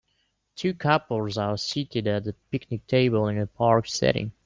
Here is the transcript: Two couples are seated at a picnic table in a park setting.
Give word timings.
Two 0.55 0.73
couples 0.73 1.37
are 1.37 1.57
seated 1.59 2.07
at 2.07 2.25
a 2.25 2.33
picnic 2.49 2.87
table 2.87 3.27
in 3.27 3.37
a 3.37 3.45
park 3.45 3.87
setting. 3.87 4.31